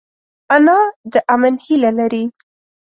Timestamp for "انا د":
0.55-1.13